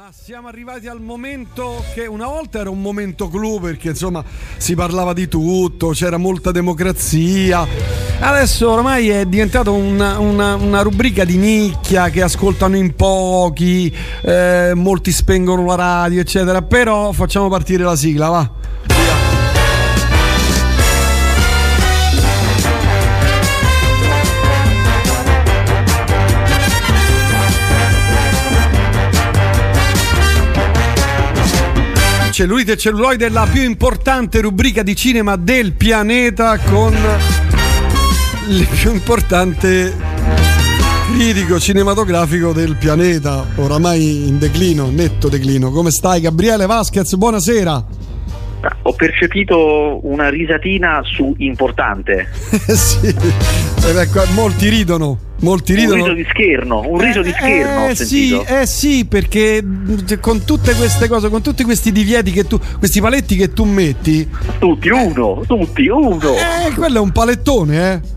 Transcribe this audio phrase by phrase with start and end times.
[0.00, 4.22] Ma siamo arrivati al momento che una volta era un momento clou perché insomma
[4.56, 7.66] si parlava di tutto, c'era molta democrazia.
[8.20, 13.92] Adesso ormai è diventata una, una, una rubrica di nicchia che ascoltano in pochi,
[14.22, 16.62] eh, molti spengono la radio, eccetera.
[16.62, 18.57] Però facciamo partire la sigla, va.
[32.38, 36.96] Cellulite e celluloide, la più importante rubrica di cinema del pianeta con
[38.46, 39.92] il più importante
[41.12, 45.72] critico cinematografico del pianeta, oramai in declino, netto declino.
[45.72, 47.12] Come stai Gabriele Vasquez?
[47.16, 47.97] Buonasera.
[48.82, 52.28] Ho percepito una risatina su importante.
[52.66, 55.26] sì, ecco, molti ridono.
[55.40, 56.02] Molti ridono.
[56.02, 57.88] Un riso di scherno, un riso di scherno.
[57.88, 59.62] Eh, sì, eh sì, perché
[60.20, 64.28] con tutte queste cose, con tutti questi divieti che tu, questi paletti che tu metti.
[64.58, 66.34] Tutti uno, tutti uno.
[66.34, 68.16] Eh, quello è un palettone, eh.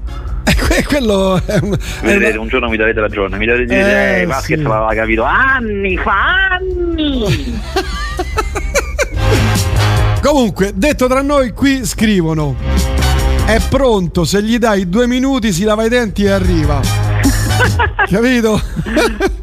[0.72, 4.60] Eh, quello è un, Vedrete, un giorno mi darete ragione, mi darete dire, eh, Vasquez
[4.60, 4.66] sì.
[4.66, 7.60] l'aveva capito anni fa, anni.
[10.22, 12.56] Comunque, detto tra noi, qui scrivono:
[13.46, 16.80] È pronto, se gli dai due minuti si lava i denti e arriva.
[18.08, 18.62] Capito?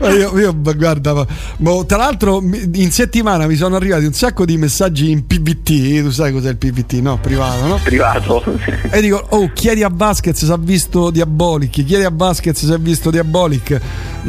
[0.00, 5.10] Io, io, guarda, boh, tra l'altro in settimana mi sono arrivati un sacco di messaggi
[5.10, 7.18] in PVT, tu sai cos'è il PVT, no?
[7.18, 7.78] Privato, no?
[7.82, 8.42] Privato.
[8.90, 12.78] E dico, oh, chiedi a Vasquez se ha visto Diabolic, chiedi a Vasquez se ha
[12.78, 13.80] visto Diabolic.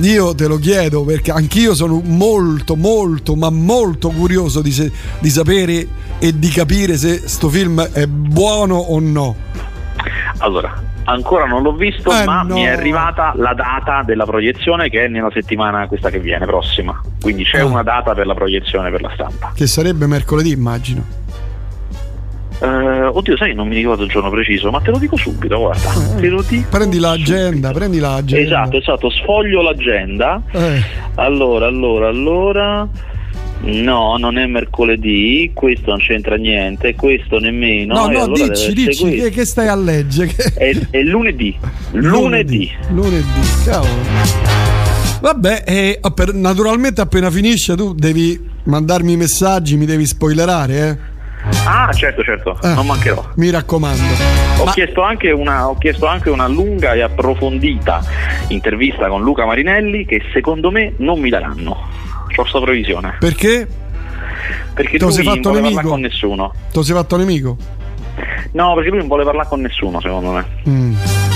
[0.01, 5.29] Io te lo chiedo perché anch'io sono molto, molto, ma molto curioso di, se, di
[5.29, 5.87] sapere
[6.19, 9.35] e di capire se sto film è buono o no.
[10.37, 12.53] Allora, Ancora non l'ho visto, eh ma no.
[12.53, 17.01] mi è arrivata la data della proiezione che è nella settimana questa che viene, prossima.
[17.19, 17.65] Quindi c'è ah.
[17.65, 19.51] una data per la proiezione per la stampa.
[19.55, 21.19] Che sarebbe mercoledì, immagino.
[22.61, 25.91] Uh, oddio, sai, non mi ricordo il giorno preciso, ma te lo dico subito, guarda.
[26.15, 28.45] Eh, te lo dico prendi l'agenda, prendi l'agenda.
[28.45, 30.39] Esatto, esatto, sfoglio l'agenda.
[30.51, 30.83] Eh.
[31.15, 32.87] Allora, allora, allora.
[33.63, 37.93] No, non è mercoledì, questo non c'entra niente, questo nemmeno.
[37.93, 40.33] No, no, allora dici, dici che, che, stai a leggere.
[40.55, 41.55] È, è lunedì.
[41.91, 42.69] lunedì.
[42.89, 43.23] Lunedì,
[43.63, 43.91] cavolo.
[45.21, 45.99] Vabbè, eh,
[46.33, 51.10] naturalmente appena finisce tu devi mandarmi i messaggi, mi devi spoilerare, eh?
[51.65, 53.31] Ah, certo, certo, eh, non mancherò.
[53.35, 54.01] Mi raccomando.
[54.59, 54.71] Ho, Ma...
[54.71, 55.01] chiesto
[55.35, 58.01] una, ho, chiesto anche una, lunga e approfondita
[58.49, 61.71] intervista con Luca Marinelli che secondo me non mi daranno.
[61.71, 63.15] Ho questa previsione.
[63.19, 63.67] Perché?
[64.73, 65.89] Perché tu sei fatto non nemico?
[65.89, 66.53] con nessuno.
[66.71, 67.57] Tu sei fatto nemico?
[68.51, 70.45] No, perché lui non vuole parlare con nessuno, secondo me.
[70.67, 71.30] Mm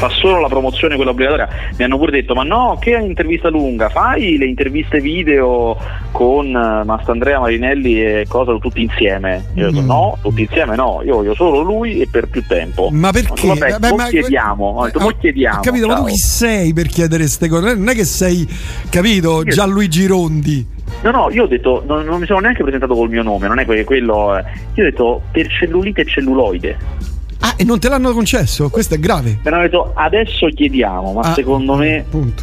[0.00, 1.48] fa solo la promozione quella obbligatoria.
[1.76, 3.90] Mi hanno pure detto: Ma no, che intervista lunga?
[3.90, 5.76] Fai le interviste video
[6.10, 9.44] con eh, Mastandrea Marinelli e cosa tutti insieme?
[9.54, 9.86] Io ho detto: mm.
[9.86, 12.88] No, tutti insieme no, io voglio solo lui e per più tempo.
[12.90, 13.28] Ma perché?
[13.34, 14.06] Detto, Vabbè, Vabbè, ma...
[14.06, 14.64] chiediamo.
[14.64, 15.58] Ho detto, ho, chiediamo.
[15.58, 15.94] Ho capito, ciao.
[15.94, 17.74] ma tu chi sei per chiedere queste cose?
[17.74, 18.48] Non è che sei,
[18.88, 20.66] capito, Gianluigi Rondi.
[21.02, 23.58] No, no, io ho detto, non, non mi sono neanche presentato col mio nome, non
[23.58, 24.36] è quello.
[24.36, 24.44] Eh.
[24.74, 27.09] Io ho detto per cellulite e celluloide.
[27.40, 28.68] Ah, e non te l'hanno concesso?
[28.68, 29.38] Questo è grave.
[29.42, 32.04] Mi hanno detto adesso chiediamo, ma ah, secondo me.
[32.08, 32.42] Punto.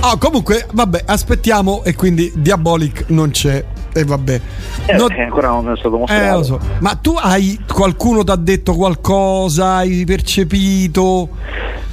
[0.00, 3.64] oh, comunque, vabbè, aspettiamo e quindi Diabolic non c'è.
[3.92, 4.40] E vabbè.
[4.86, 5.10] Eh, non...
[5.12, 6.40] eh, ancora non è stato mostrato.
[6.40, 6.60] Eh, so.
[6.80, 9.76] Ma tu hai qualcuno ti ha detto qualcosa?
[9.76, 11.28] Hai percepito?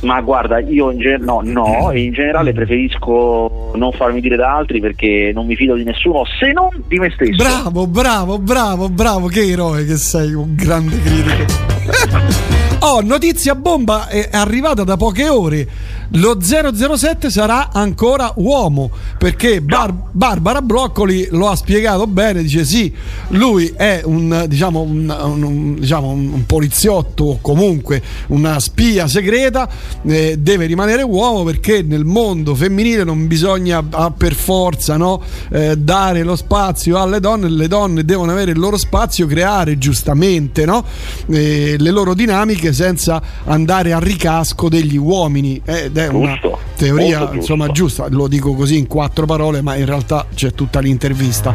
[0.02, 4.80] Ma guarda, io in, ge- no, no, in generale preferisco non farmi dire da altri
[4.80, 7.36] perché non mi fido di nessuno se non di me stesso.
[7.36, 12.56] Bravo, bravo, bravo, bravo, che eroe che sei, un grande critico.
[12.80, 15.68] Oh, notizia bomba è arrivata da poche ore.
[16.12, 22.42] Lo 007 sarà ancora uomo perché Bar- Barbara Broccoli lo ha spiegato bene.
[22.42, 22.94] Dice: Sì,
[23.30, 29.70] lui è un, diciamo, un, un, diciamo, un poliziotto o comunque una spia segreta.
[30.06, 35.76] Eh, deve rimanere uomo perché nel mondo femminile non bisogna ah, per forza no, eh,
[35.78, 37.50] dare lo spazio alle donne.
[37.50, 40.86] Le donne devono avere il loro spazio, creare giustamente no,
[41.30, 45.62] eh, le loro dinamiche senza andare a ricasco degli uomini
[45.98, 49.86] ed è una giusto, teoria insomma giusta, lo dico così in quattro parole, ma in
[49.86, 51.52] realtà c'è tutta l'intervista.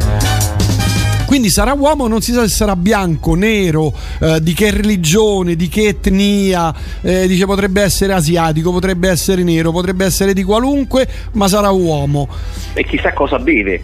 [1.25, 5.67] Quindi sarà uomo, non si sa se sarà bianco, nero, eh, di che religione, di
[5.67, 11.47] che etnia, eh, dice potrebbe essere asiatico, potrebbe essere nero, potrebbe essere di qualunque, ma
[11.47, 12.27] sarà uomo.
[12.73, 13.81] E chissà cosa beve.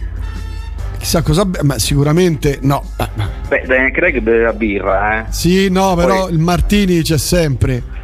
[0.98, 2.84] Chissà cosa beve, ma sicuramente no.
[3.48, 5.24] Beh, Daniel Craig beve la birra, eh.
[5.30, 6.32] Sì, no, però Poi...
[6.32, 7.98] il Martini c'è sempre.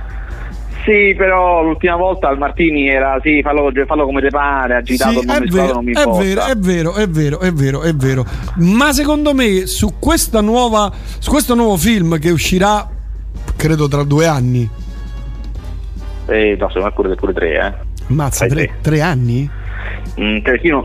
[0.86, 5.26] Sì, però l'ultima volta al Martini era sì, fallo, fallo come te pare, agitato, sì,
[5.26, 8.24] non, è vero, non mi è vero, è vero, è vero, è vero, è vero.
[8.58, 12.88] Ma secondo me su questa nuova su questo nuovo film che uscirà
[13.56, 14.70] credo tra due anni.
[16.28, 17.72] Eh, no, me pure, pure tre, eh.
[18.12, 19.50] Mazza, tre, tre, anni?
[20.20, 20.84] Mm, perché io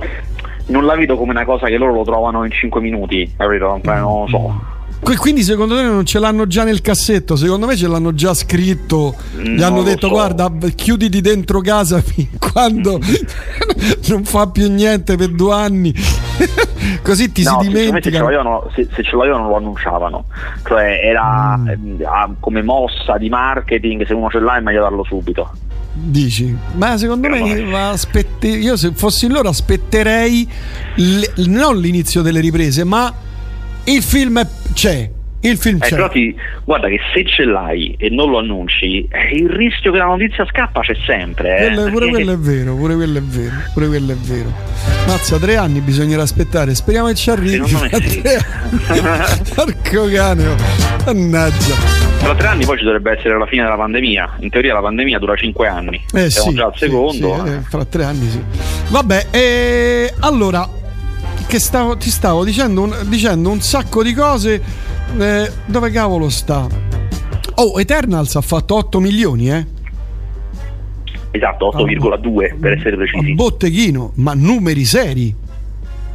[0.68, 3.80] non la vedo come una cosa che loro lo trovano in cinque minuti, capito?
[3.84, 4.80] Non lo so.
[5.02, 7.36] Quindi secondo te non ce l'hanno già nel cassetto?
[7.36, 9.16] Secondo me ce l'hanno già scritto.
[9.36, 10.14] Gli non hanno detto so.
[10.14, 13.00] guarda chiuditi dentro casa fin quando
[14.08, 15.94] non fa più niente per due anni.
[17.02, 18.26] Così ti no, si dimentica.
[18.26, 18.34] Se
[18.74, 20.26] ce, se, se ce l'avevano lo annunciavano.
[20.66, 21.68] Cioè era mm.
[21.68, 22.08] eh,
[22.40, 25.52] come mossa di marketing, se uno ce l'ha è meglio darlo subito.
[25.94, 26.56] Dici?
[26.76, 30.50] Ma secondo me aspetti, io se fossi loro aspetterei
[30.96, 33.14] l- non l'inizio delle riprese, ma
[33.84, 34.40] il film
[34.74, 35.10] c'è.
[35.44, 35.96] Il film eh, c'è.
[35.96, 39.98] Però ti, guarda che se ce l'hai e non lo annunci, eh, il rischio che
[39.98, 41.58] la notizia scappa c'è sempre.
[41.58, 41.74] Eh.
[41.74, 44.54] Quello, pure quello è vero, pure quello è vero, pure quello è vero.
[45.08, 46.76] Mazza, tre anni bisognerà aspettare.
[46.76, 47.68] Speriamo che ci arrivi.
[47.68, 48.22] Secondo me sì.
[49.56, 50.56] Porco cane, oh.
[51.06, 52.10] mannaggia.
[52.20, 54.38] Tra tre anni poi ci dovrebbe essere la fine della pandemia.
[54.42, 56.00] In teoria la pandemia dura cinque anni.
[56.14, 57.34] Eh, Siamo sì, già al secondo.
[57.34, 58.44] Sì, sì, eh, fra tre anni sì.
[58.90, 60.70] Vabbè, eh, allora
[61.52, 64.62] che stavo, ti stavo dicendo un, dicendo un sacco di cose.
[65.20, 66.66] Eh, dove cavolo sta?
[67.56, 69.66] Oh, Eternals ha fatto 8 milioni, eh?
[71.32, 73.34] Esatto, 8,2 per essere precisi.
[73.34, 75.36] Botteghino, ma numeri seri.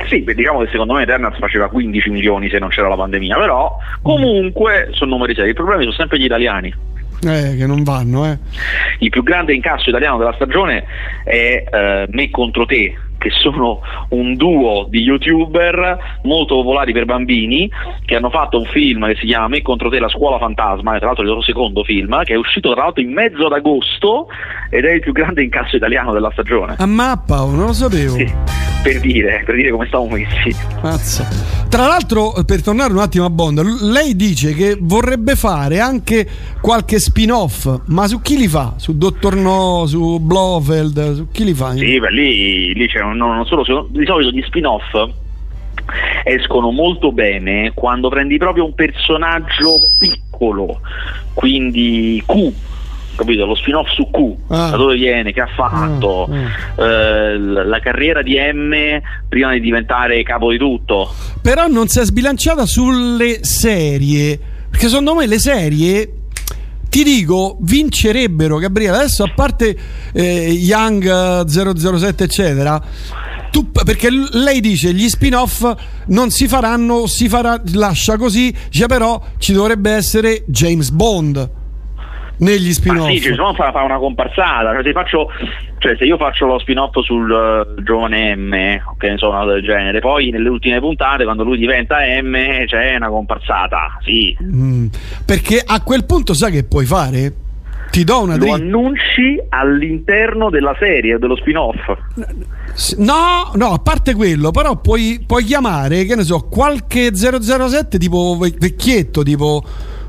[0.09, 3.77] Sì, diciamo che secondo me Eternals faceva 15 milioni se non c'era la pandemia, però
[4.01, 5.51] comunque sono numeri seri.
[5.51, 6.75] I problemi sono sempre gli italiani.
[7.23, 8.39] Eh, che non vanno, eh.
[9.01, 10.85] Il più grande incasso italiano della stagione
[11.25, 12.95] è eh, Me contro te,
[13.27, 13.81] che sono
[14.11, 17.69] un duo di youtuber molto popolari per bambini
[18.05, 21.07] che hanno fatto un film che si chiama Me contro te la scuola fantasma, tra
[21.07, 24.29] l'altro il loro secondo film, che è uscito tra l'altro in mezzo ad agosto
[24.71, 26.77] ed è il più grande incasso italiano della stagione.
[26.79, 28.15] A mappa, non lo sapevo.
[28.15, 28.33] Sì,
[28.87, 30.55] per dire, per dire come stavamo messi.
[30.81, 31.29] Mazza.
[31.69, 36.25] Tra l'altro, per tornare un attimo a Bond, lei dice che vorrebbe fare anche
[36.61, 38.75] qualche spin-off, ma su chi li fa?
[38.77, 41.75] Su Dottor No, su Blofeld, su chi li fa?
[41.75, 44.85] Sì, beh, lì, lì c'è un, non solo, di solito gli spin-off
[46.25, 50.81] escono molto bene quando prendi proprio un personaggio piccolo,
[51.35, 52.53] quindi Q
[53.17, 53.45] capito?
[53.45, 54.71] Lo spin-off su Q, ah.
[54.71, 56.85] da dove viene, che ha fatto, ah.
[56.85, 58.75] Eh, la carriera di M
[59.29, 61.13] prima di diventare capo di tutto.
[61.43, 64.39] Però non si è sbilanciata sulle serie,
[64.71, 66.13] perché secondo me le serie
[66.89, 68.97] ti dico, vincerebbero Gabriele.
[68.97, 69.77] Adesso a parte
[70.13, 72.83] eh, Young 007, eccetera,
[73.51, 75.75] tu, perché lei dice gli spin-off
[76.09, 81.65] non si faranno, si farà, lascia così, dice però ci dovrebbe essere James Bond
[82.39, 83.09] negli spin-off.
[83.09, 85.29] Ah, sì, James Bond fa, fa una comparsata, cioè se, faccio,
[85.79, 88.51] cioè se, io faccio lo spin-off sul uh, giovane M,
[88.99, 92.97] che ne so, una del genere, poi nelle ultime puntate quando lui diventa M c'è
[92.97, 94.37] una comparsata, sì.
[94.43, 94.87] Mm,
[95.25, 97.33] perché a quel punto sai che puoi fare?
[97.91, 101.79] Ti do una Lo annunci all'interno della serie, dello spin-off.
[102.99, 108.37] No, no, a parte quello, però puoi, puoi chiamare, che ne so, qualche 007 tipo
[108.39, 109.63] vecchietto, tipo...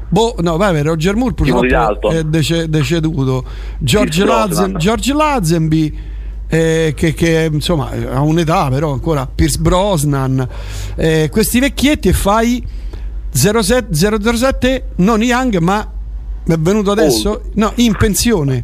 [0.09, 3.44] Boh, no, vabbè, Roger Moore purtroppo è dece- deceduto.
[3.80, 5.98] George, Lazen- George Lazenby,
[6.48, 10.48] eh, che, che, insomma ha un'età, però ancora Pierce Brosnan.
[10.95, 12.66] Eh, questi vecchietti e fai
[13.31, 15.92] 07, 007 non Young, ma
[16.45, 17.30] è venuto adesso?
[17.30, 17.42] Oh.
[17.56, 18.64] No, in pensione.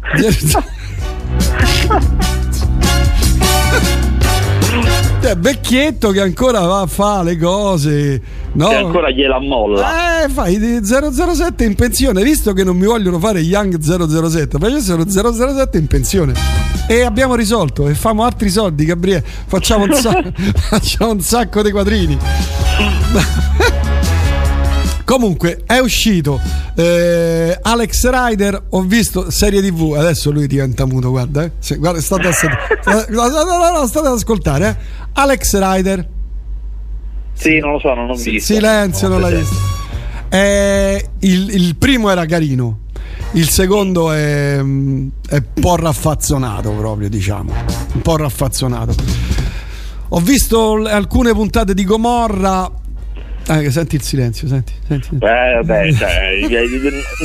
[5.20, 8.22] Cioè, vecchietto che ancora va a fare le cose.
[8.52, 8.68] No?
[8.68, 10.24] Che ancora gliela molla.
[10.24, 12.22] Eh, fai 007 in pensione.
[12.22, 16.32] Visto che non mi vogliono fare Young 007, ma io sono 007 in pensione.
[16.86, 17.88] E abbiamo risolto.
[17.88, 19.24] E famo altri soldi, Gabriele.
[19.46, 20.22] Facciamo un, sa-
[20.70, 22.16] facciamo un sacco di quadrini.
[25.08, 26.38] Comunque è uscito
[26.74, 28.64] eh, Alex Rider.
[28.68, 29.94] Ho visto serie TV.
[29.96, 31.08] Adesso lui diventa muto.
[31.08, 31.52] Guarda, eh.
[31.60, 34.68] Se, guarda state, a, state, no, no, no, state ad ascoltare.
[34.68, 35.06] Eh.
[35.14, 36.08] Alex Rider.
[37.32, 38.52] Sì, non lo so, non ho visto.
[38.52, 39.56] Silenzio, non, non l'hai visto.
[40.28, 42.80] Eh, il, il, primo era carino.
[43.32, 45.10] Il secondo è, è un
[45.58, 47.50] po' raffazzonato proprio, diciamo.
[47.94, 48.94] Un po' raffazzonato.
[50.10, 52.70] Ho visto alcune puntate di Gomorra
[53.48, 54.72] Ah, senti il silenzio, senti.
[54.86, 55.08] senti.
[55.12, 56.38] Beh, vabbè, cioè,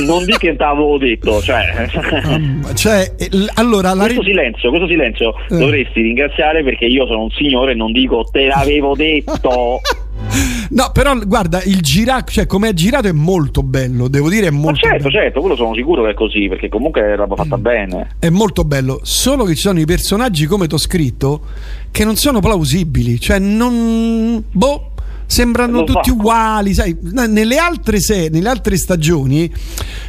[0.06, 1.86] non di che t'avevo detto, cioè.
[2.24, 3.14] Um, cioè
[3.54, 5.58] allora, questo, ri- silenzio, questo silenzio eh.
[5.58, 9.80] dovresti ringraziare perché io sono un signore e non dico te l'avevo detto.
[10.70, 14.50] no, però guarda, il girato, cioè come è girato è molto bello, devo dire è
[14.50, 15.10] molto Ma certo, bello.
[15.10, 18.16] certo, quello sono sicuro che è così, perché comunque è roba fatta bene.
[18.18, 21.42] È molto bello, solo che ci sono i personaggi come t'ho scritto
[21.90, 24.92] che non sono plausibili, cioè non boh
[25.26, 26.14] sembrano Lo tutti fa.
[26.14, 29.52] uguali, sai, nelle altre, se- nelle altre stagioni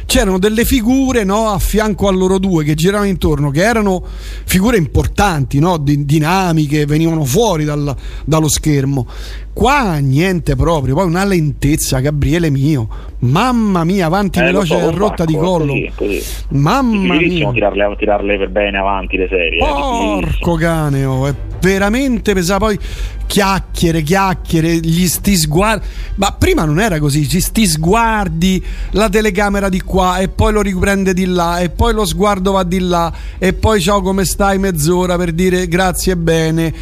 [0.06, 4.04] c'erano delle figure no, a fianco a loro due che giravano intorno, che erano
[4.44, 7.94] figure importanti, no, di- dinamiche, venivano fuori dal-
[8.24, 9.06] dallo schermo.
[9.52, 14.90] Qua niente proprio, poi una lentezza, Gabriele mio, mamma mia, avanti Eh, lo veloce so,
[14.96, 15.72] rotta di collo.
[15.72, 16.22] così, così.
[16.50, 17.50] Mamma mia.
[17.52, 19.58] tirarle, tirarle per bene avanti le serie.
[19.58, 19.60] eh.
[19.60, 22.64] Porco cane, oh, è veramente pesante.
[22.64, 22.78] Poi
[23.26, 25.84] chiacchiere, chiacchiere, gli sti sguardi.
[26.16, 30.60] Ma prima non era così, ci sti sguardi, la telecamera di qua e poi lo
[30.62, 34.58] riprende di là e poi lo sguardo va di là e poi ciao come stai
[34.58, 36.72] mezz'ora per dire grazie e bene.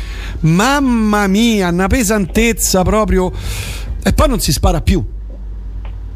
[0.41, 3.33] Mamma mia, una pesantezza proprio.
[4.07, 5.03] E poi non si spara più.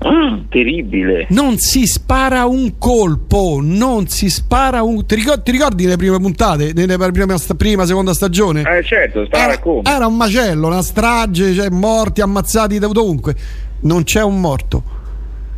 [0.00, 1.26] Ah, terribile.
[1.30, 5.04] Non si spara un colpo, non si spara un.
[5.04, 6.72] Ti ricordi, ti ricordi le prime puntate?
[6.72, 8.62] Nelle prima, prima seconda stagione?
[8.62, 9.82] Eh certo, sta Era, come.
[9.84, 13.34] era un macello, una strage, cioè morti, ammazzati da dovunque.
[13.80, 14.82] Non c'è un morto.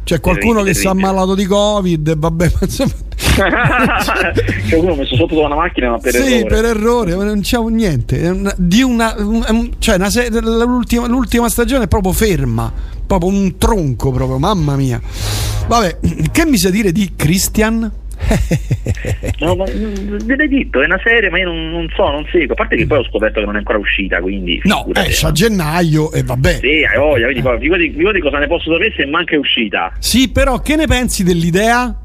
[0.05, 1.09] C'è qualcuno Terribile, che si è terribile.
[1.09, 2.93] ammalato di Covid, vabbè, ma insomma.
[4.69, 6.45] cioè uno messo sotto da una macchina ma per sì, errore.
[6.55, 8.29] per errore, ma non c'è un niente.
[8.29, 12.73] Una- di una, un- cioè una se- l'ultima, l'ultima stagione è proprio ferma,
[13.07, 15.01] proprio un tronco, proprio, mamma mia.
[15.67, 15.99] Vabbè,
[16.33, 17.91] che mi sa dire di Christian?
[19.41, 22.27] No, ma mm, ve l'hai detto, è una serie, ma io non, non so, non
[22.31, 22.53] seguo.
[22.53, 24.61] A parte che poi ho scoperto che non è ancora uscita, quindi.
[24.65, 26.59] No, esce a ma- gennaio e vabbè.
[26.61, 29.93] Sì, hai voglia, figurati, figurati cosa ne posso sapere se manca è uscita.
[29.99, 31.97] Sì, però che ne pensi dell'idea?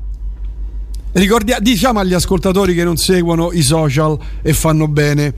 [1.17, 5.33] Ricordia- diciamo agli ascoltatori che non seguono i social e fanno bene.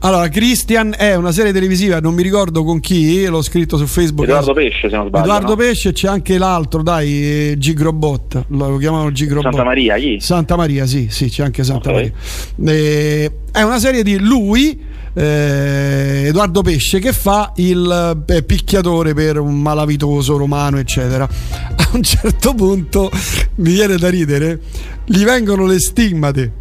[0.00, 4.28] Allora, Christian è una serie televisiva, non mi ricordo con chi, l'ho scritto su Facebook.
[4.28, 5.24] Edoardo Pesce, se non sbaglio.
[5.24, 5.56] Edoardo no?
[5.56, 9.44] Pesce c'è anche l'altro, dai, eh, Gigrobot, lo chiamano Gigrobot.
[9.44, 10.18] Santa Maria, chi?
[10.20, 11.94] Santa Maria, sì, sì, c'è anche Santa Ok.
[11.94, 12.12] Maria.
[12.66, 14.78] Eh, è una serie di lui,
[15.14, 21.24] eh, Edoardo Pesce, che fa il eh, picchiatore per un malavitoso romano, eccetera.
[21.24, 23.10] A un certo punto
[23.56, 24.60] mi viene da ridere,
[25.04, 26.52] gli vengono le stimmate.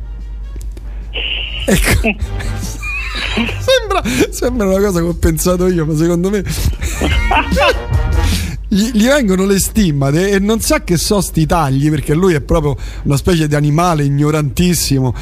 [1.65, 1.99] Ecco.
[3.59, 6.43] sembra, sembra una cosa che ho pensato io, ma secondo me
[8.73, 12.39] gli, gli vengono le stimmate e non sa che so sti tagli perché lui è
[12.39, 15.13] proprio una specie di animale ignorantissimo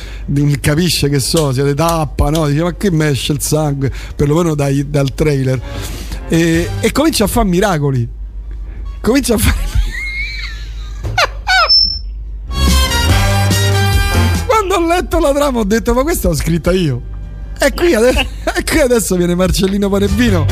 [0.60, 2.48] capisce che so se le tappa no?
[2.48, 3.92] dice ma che me esce il sangue?
[4.16, 5.60] Perlomeno dai- dal trailer.
[6.28, 8.08] E, e comincia a fare miracoli.
[9.02, 9.58] Comincia a fare
[14.46, 17.02] quando ho letto la trama ho detto ma questa l'ho scritta io.
[17.60, 18.14] E qui, ade-
[18.56, 20.46] e qui adesso viene Marcellino Parebino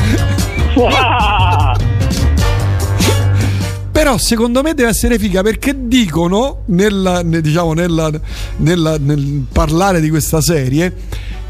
[3.98, 8.12] Però secondo me deve essere figa perché dicono nella, ne- diciamo, nella-
[8.58, 10.94] nella- nel parlare di questa serie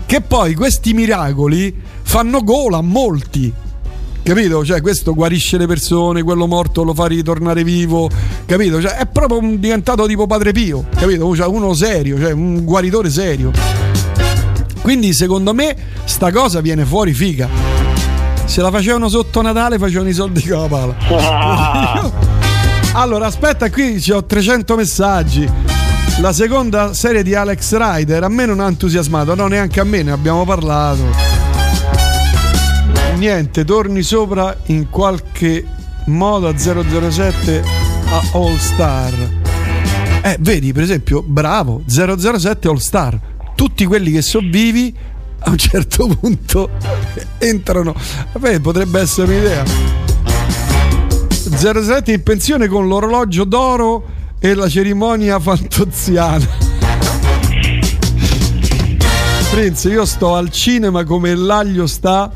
[0.06, 3.52] che poi questi miracoli fanno gola a molti.
[4.22, 4.64] Capito?
[4.64, 8.08] Cioè, questo guarisce le persone, quello morto lo fa ritornare vivo,
[8.46, 8.80] capito?
[8.80, 11.36] Cioè, è proprio un- diventato tipo Padre Pio, capito?
[11.36, 13.50] Cioè, uno serio, cioè un guaritore serio.
[14.80, 17.77] Quindi, secondo me, sta cosa viene fuori figa.
[18.48, 22.36] Se la facevano sotto Natale, facevano i soldi con la pala.
[22.94, 25.48] Allora, aspetta, qui ci ho 300 messaggi.
[26.20, 30.02] La seconda serie di Alex Rider a me non ha entusiasmato, no, neanche a me,
[30.02, 31.04] ne abbiamo parlato.
[33.16, 35.64] Niente, torni sopra in qualche
[36.06, 37.62] modo a 007
[38.10, 39.12] a All Star.
[40.22, 43.20] Eh, vedi, per esempio, bravo, 007 All Star.
[43.54, 44.92] Tutti quelli che sono vivi
[45.40, 46.70] a un certo punto
[47.38, 47.94] entrano.
[48.32, 49.64] Vabbè, potrebbe essere un'idea.
[51.56, 56.46] 07 in pensione con l'orologio d'oro e la cerimonia fantoziana.
[59.50, 62.30] Prince, io sto al cinema come l'aglio sta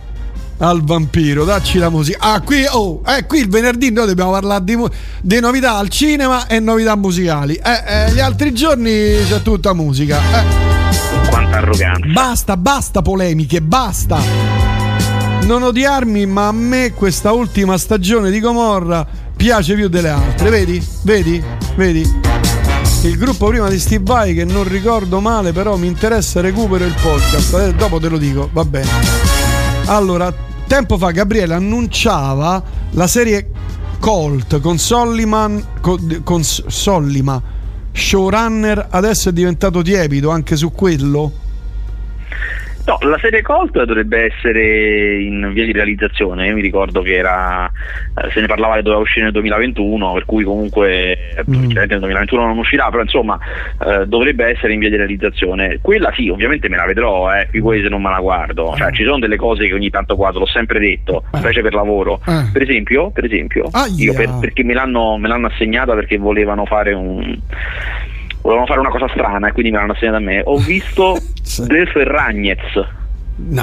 [0.58, 1.44] al vampiro.
[1.44, 2.18] Dacci la musica.
[2.20, 4.76] Ah, qui, oh, eh, qui il venerdì noi dobbiamo parlare di,
[5.20, 7.54] di novità al cinema e novità musicali.
[7.54, 8.90] Eh, eh, gli altri giorni
[9.28, 10.18] c'è tutta musica.
[10.18, 10.71] Eh.
[11.52, 12.06] Arroganza.
[12.10, 14.18] Basta, basta polemiche, basta.
[15.42, 19.06] Non odiarmi, ma a me questa ultima stagione di Gomorra
[19.36, 20.48] piace più delle altre.
[20.48, 20.82] Vedi?
[21.02, 21.42] Vedi?
[21.76, 22.20] Vedi?
[23.02, 26.94] Il gruppo prima di Steve Vai che non ricordo male, però mi interessa recupero il
[27.02, 27.54] podcast.
[27.54, 28.88] Eh, dopo te lo dico, va bene.
[29.86, 30.32] Allora,
[30.66, 33.50] tempo fa Gabriele annunciava la serie
[33.98, 37.60] Colt con Solliman con, con Sollima
[37.92, 41.30] showrunner adesso è diventato tiepido anche su quello
[42.84, 47.66] No, la serie Colt dovrebbe essere in via di realizzazione, io mi ricordo che era,
[47.66, 51.16] eh, se ne parlava che doveva uscire nel 2021, per cui comunque
[51.48, 51.70] mm.
[51.70, 53.38] nel 2021 non uscirà, però insomma
[53.86, 55.78] eh, dovrebbe essere in via di realizzazione.
[55.80, 59.04] Quella sì, ovviamente me la vedrò, eh, qui se non me la guardo, cioè ci
[59.04, 61.38] sono delle cose che ogni tanto guardo, l'ho sempre detto, eh.
[61.38, 62.20] specie per lavoro.
[62.26, 62.50] Eh.
[62.52, 66.64] Per esempio, per esempio ah, io per, perché me l'hanno, me l'hanno assegnata perché volevano
[66.66, 67.38] fare un
[68.42, 70.42] volevano fare una cosa strana e quindi me l'hanno assegnata a me.
[70.44, 71.16] Ho visto
[71.66, 73.00] De Ferragnez.
[73.34, 73.62] No,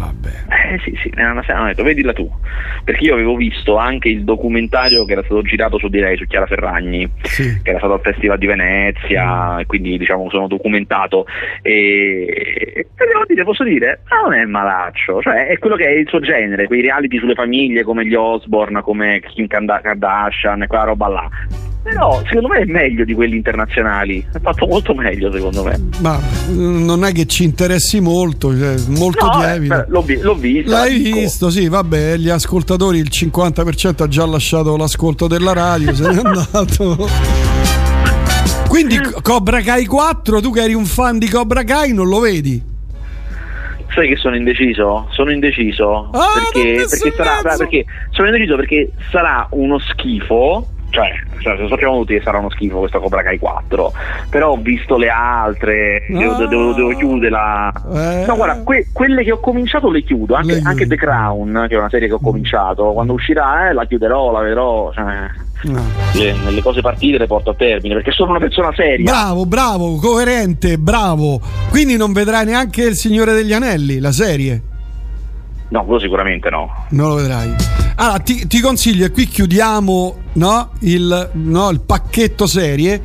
[0.00, 0.72] vabbè.
[0.72, 2.30] Eh sì, sì, l'hanno assegnato, hanno detto, vedila tu.
[2.84, 6.26] Perché io avevo visto anche il documentario che era stato girato su di lei, su
[6.26, 7.60] Chiara Ferragni, sì.
[7.62, 9.58] che era stato al Festival di Venezia, mm.
[9.60, 11.26] e quindi diciamo sono documentato.
[11.62, 16.08] E, e devo dire, posso dire, non è malaccio, cioè è quello che è il
[16.08, 21.28] suo genere, quei reality sulle famiglie come gli Osborne, come Kim Kardashian, quella roba là
[21.88, 24.26] però secondo me è meglio di quelli internazionali.
[24.32, 25.80] È fatto molto meglio secondo me.
[26.00, 30.34] Ma mm, non è che ci interessi molto cioè, molto no, lievito eh, l'ho, l'ho
[30.34, 31.18] visto l'hai dico.
[31.18, 31.50] visto?
[31.50, 37.08] Sì vabbè gli ascoltatori il 50% ha già lasciato l'ascolto della radio se n'è andato.
[38.68, 42.76] Quindi Cobra Kai 4 tu che eri un fan di Cobra Kai non lo vedi?
[43.94, 45.08] Sai che sono indeciso?
[45.10, 46.10] Sono indeciso.
[46.12, 52.14] Ah, perché, perché, sarà, perché sono indeciso perché sarà uno schifo cioè, cioè sappiamo tutti
[52.14, 53.92] che sarà uno schifo questa Cobra Kai 4
[54.30, 56.46] però ho visto le altre devo, ah.
[56.46, 58.24] devo, devo chiuderla eh.
[58.26, 61.74] no guarda que- quelle che ho cominciato le chiudo anche, le anche The Crown che
[61.74, 65.04] è una serie che ho cominciato quando uscirà eh, la chiuderò la vedrò cioè,
[65.64, 65.82] no.
[66.14, 69.96] le, le, cose partite le porto a termine perché sono una persona seria bravo bravo
[69.96, 74.62] coerente bravo quindi non vedrai neanche il Signore degli Anelli la serie
[75.70, 76.86] No, quello sicuramente no.
[76.90, 77.54] Non lo vedrai.
[77.96, 83.00] Allora, ti, ti consiglio, e qui chiudiamo no, il, no, il, pacchetto serie.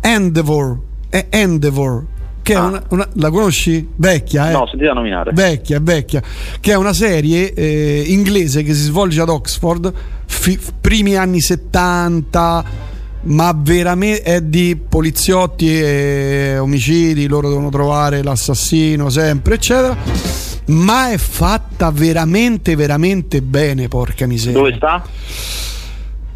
[0.00, 0.78] Endeavor.
[1.08, 2.04] È Endeavor.
[2.42, 2.58] Che ah.
[2.58, 3.88] è una, una, la conosci?
[3.96, 4.52] Vecchia, eh?
[4.52, 5.32] No, sentita nominare.
[5.32, 6.22] Vecchia, vecchia.
[6.60, 9.92] Che è una serie eh, inglese che si svolge ad Oxford,
[10.26, 12.88] fi, primi anni 70
[13.22, 21.18] ma veramente è di poliziotti e omicidi, loro devono trovare l'assassino sempre, eccetera ma è
[21.18, 24.58] fatta veramente veramente bene porca miseria.
[24.58, 25.02] Dove sta?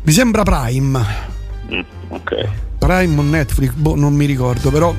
[0.02, 1.04] mi sembra Prime.
[1.72, 2.48] Mm, ok.
[2.78, 4.94] Prime o Netflix boh, non mi ricordo però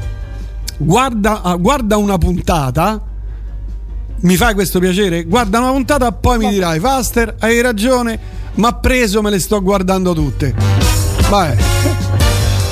[0.77, 3.13] guarda, ah, guarda una puntata.
[4.17, 5.23] Mi fai questo piacere?
[5.23, 8.17] Guarda una puntata poi mi dirai Faster hai ragione
[8.55, 10.55] ma preso me le sto guardando tutte.
[11.29, 12.14] Vai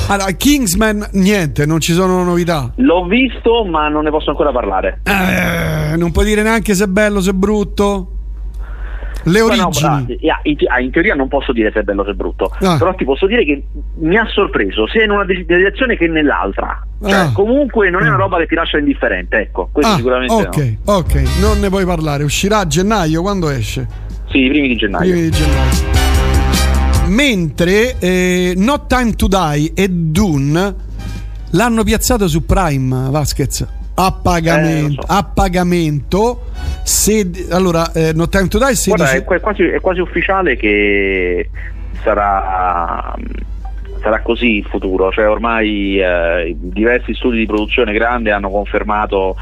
[0.07, 2.71] allora, Kingsman, niente, non ci sono novità.
[2.75, 4.99] L'ho visto, ma non ne posso ancora parlare.
[5.03, 8.09] Eh, non puoi dire neanche se è bello, se è brutto.
[9.25, 10.17] Le origini.
[10.21, 10.33] No,
[10.67, 12.77] ah, in, teoria non posso dire se è bello o se è brutto, ah.
[12.77, 13.63] però ti posso dire che
[13.99, 16.85] mi ha sorpreso sia in una direzione che nell'altra.
[17.01, 17.31] Cioè, ah.
[17.31, 18.19] comunque non è una mm.
[18.19, 20.93] roba che ti lascia indifferente, ecco, questo ah, sicuramente Ok, no.
[20.93, 22.23] ok, non ne puoi parlare.
[22.23, 23.87] Uscirà a gennaio, quando esce?
[24.29, 25.09] Sì, i primi di gennaio.
[25.09, 25.92] Primi di gennaio
[27.07, 30.75] mentre eh, No Time to Die e Dune
[31.51, 33.67] l'hanno piazzato su Prime Vasquez.
[33.95, 35.13] A pagamento, eh, so.
[35.13, 36.41] a pagamento.
[36.83, 38.89] Se, allora eh, No Time to Die 16...
[38.89, 41.49] Guarda, è, quasi, è quasi ufficiale che
[42.01, 43.15] sarà
[44.03, 49.37] sarà così il futuro, cioè ormai eh, diversi studi di produzione grande hanno confermato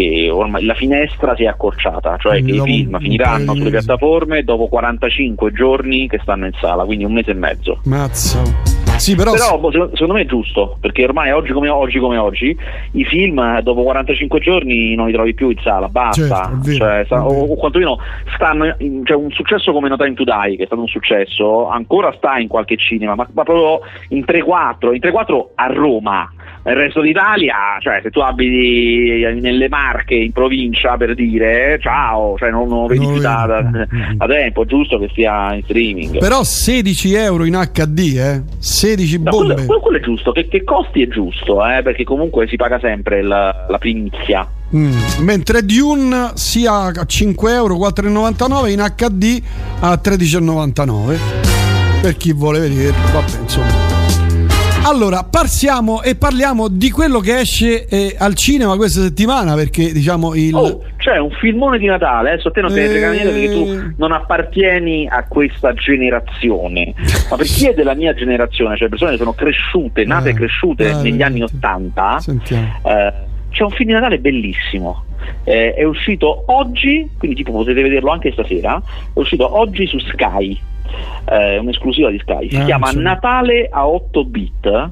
[0.00, 4.68] che ormai la finestra si è accorciata, cioè che i film finiranno sulle piattaforme dopo
[4.68, 7.80] 45 giorni che stanno in sala, quindi un mese e mezzo.
[7.84, 8.78] Mazza.
[8.96, 9.32] Sì, però...
[9.32, 12.54] però boh, secondo me è giusto, perché ormai oggi come oggi, come oggi
[12.92, 16.50] i film dopo 45 giorni non li trovi più in sala, basta.
[16.52, 17.98] Certo, cioè, sta, o, o, quantomeno
[18.34, 21.68] stanno, in, cioè un successo come No Time to Die, che è stato un successo,
[21.68, 26.30] ancora sta in qualche cinema, ma, ma proprio in 3-4, in 3-4 a Roma
[26.62, 32.50] nel resto d'Italia, cioè se tu abiti nelle Marche in provincia per dire ciao, cioè
[32.50, 36.18] non, lo vedi più da, da, da, tempo, giusto che sia in streaming.
[36.18, 38.42] Però 16 euro in HD, eh?
[38.58, 39.30] 16 bombe.
[39.30, 41.82] No, quello, quello, quello, è giusto, che, che, costi è giusto, eh?
[41.82, 44.46] perché comunque si paga sempre la, la primizia.
[44.76, 44.92] Mm.
[45.20, 49.42] Mentre Dune sia a 5 euro 4,99 in HD
[49.80, 51.18] a 13,99
[52.02, 53.79] per chi vuole vedere, vabbè insomma.
[54.82, 60.34] Allora, passiamo e parliamo di quello che esce eh, al cinema questa settimana perché diciamo
[60.34, 60.54] il...
[60.54, 63.52] Oh, c'è un filmone di Natale, adesso a te non te ne frega niente perché
[63.52, 63.94] tu eh.
[63.98, 66.94] non appartieni a questa generazione,
[67.30, 70.34] ma per chi è della mia generazione, cioè persone che sono cresciute, nate e eh,
[70.34, 73.12] cresciute eh, negli anni Ottanta, eh,
[73.50, 75.04] c'è un film di Natale bellissimo.
[75.44, 78.80] Eh, è uscito oggi, quindi tipo potete vederlo anche stasera,
[79.12, 80.58] è uscito oggi su Sky
[81.26, 82.98] eh, un'esclusiva di Sky, si ah, chiama sì.
[82.98, 84.90] Natale a 8 bit.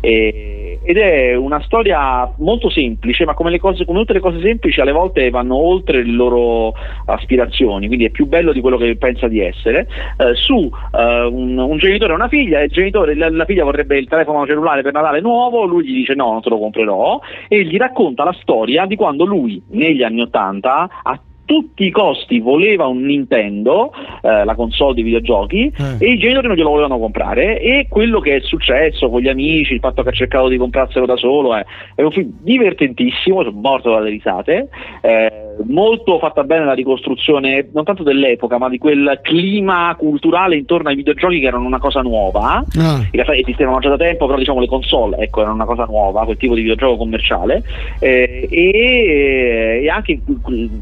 [0.00, 4.80] E ed è una storia molto semplice, ma come, cose, come, tutte le cose semplici
[4.80, 6.74] alle volte vanno oltre le loro
[7.06, 11.58] aspirazioni, quindi è più bello di quello che pensa di essere, eh, su eh, un,
[11.58, 15.20] un, genitore e una figlia, genitore, la, la, figlia vorrebbe il telefono cellulare per Natale
[15.20, 18.96] nuovo, lui gli dice no, non te lo comprerò, e gli racconta la storia di
[18.96, 23.90] quando lui negli anni Ottanta ha tutti i costi voleva un Nintendo,
[24.22, 25.96] eh, la console di videogiochi, eh.
[25.98, 27.58] e i genitori non glielo volevano comprare.
[27.58, 31.06] E quello che è successo con gli amici, il fatto che ha cercato di comprarselo
[31.06, 31.64] da solo, è,
[31.96, 34.68] è un film divertentissimo, sono morto dalle risate.
[35.00, 40.88] Eh, molto fatta bene la ricostruzione non tanto dell'epoca ma di quel clima culturale intorno
[40.88, 42.96] ai videogiochi che erano una cosa nuova ah.
[42.96, 46.24] in realtà esistevano già da tempo però diciamo le console ecco erano una cosa nuova
[46.24, 47.62] quel tipo di videogioco commerciale
[47.98, 50.20] eh, e, e, anche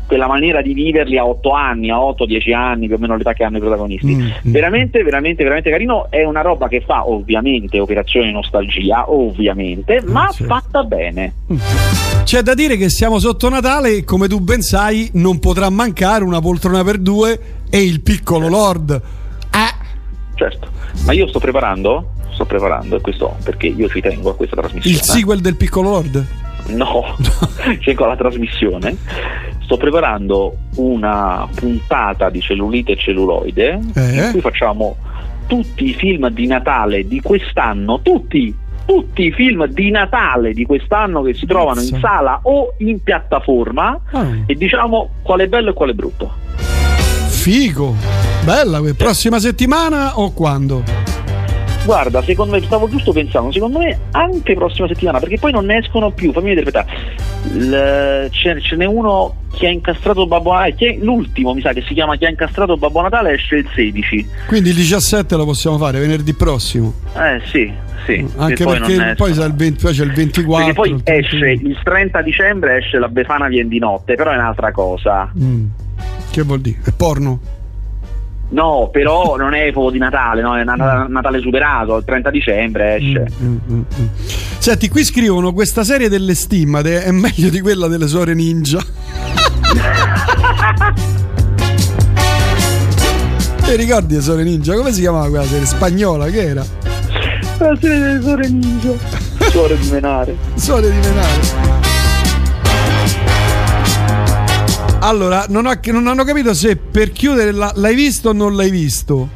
[0.07, 3.45] quella maniera di viverli a 8 anni a 8-10 anni più o meno l'età che
[3.45, 4.31] hanno i protagonisti mm, mm.
[4.43, 10.55] veramente veramente veramente carino è una roba che fa ovviamente operazione nostalgia ovviamente ma certo.
[10.55, 11.57] fatta bene mm.
[12.25, 14.68] c'è da dire che siamo sotto Natale come tu ben sai,
[15.13, 18.57] non potrà mancare una poltrona per due e il piccolo certo.
[18.57, 19.03] Lord.
[19.51, 19.87] Eh.
[20.35, 20.69] Certo,
[21.05, 24.97] ma io sto preparando, sto preparando, e questo perché io ci tengo a questa trasmissione.
[24.97, 26.27] Il sequel del piccolo Lord?
[26.69, 27.17] No,
[27.83, 28.97] tengo alla trasmissione.
[29.63, 34.15] Sto preparando una puntata di cellulite e celluloide eh?
[34.15, 34.97] in cui facciamo
[35.47, 38.55] tutti i film di Natale di quest'anno, tutti
[38.89, 44.01] tutti i film di Natale di quest'anno che si trovano in sala o in piattaforma
[44.13, 44.29] ah.
[44.47, 46.33] e diciamo qual è bello e qual è brutto.
[47.29, 47.95] Figo,
[48.45, 51.18] bella, prossima settimana o quando?
[51.89, 55.79] Guarda, secondo me, stavo giusto pensando, secondo me anche prossima settimana, perché poi non ne
[55.79, 61.55] escono più, fammi vedere, aspetta, ce, ce n'è uno che ha incastrato Babbo Natale, l'ultimo
[61.55, 64.29] mi sa che si chiama Chi ha incastrato Babbo Natale esce il 16.
[64.49, 66.93] Quindi il 17 lo possiamo fare, venerdì prossimo.
[67.17, 67.73] Eh sì,
[68.05, 68.23] sì.
[68.37, 70.65] Anche poi perché poi, c'è il, 20, poi c'è il 24.
[70.67, 74.35] Perché poi il esce il 30 dicembre esce la Befana viene di notte, però è
[74.35, 75.33] un'altra cosa.
[75.41, 75.65] Mm.
[76.31, 76.81] Che vuol dire?
[76.85, 77.57] È porno?
[78.51, 80.57] No, però non è proprio di Natale, no?
[80.57, 81.13] è mm.
[81.13, 83.27] Natale superato, il 30 dicembre esce.
[83.43, 83.83] Mm, mm,
[84.59, 88.79] Senti, qui scrivono questa serie delle stimmate è meglio di quella delle suore ninja.
[93.65, 94.75] Ti ricordi le suore ninja?
[94.75, 95.67] Come si chiamava quella serie?
[95.67, 96.65] Spagnola che era?
[97.59, 98.93] La serie delle suore ninja.
[99.51, 100.37] Suore di menare.
[100.55, 101.88] Suore di menare.
[105.09, 108.71] Allora, non, ho, non, hanno capito se per chiudere la, l'hai visto o non l'hai
[108.71, 109.27] visto.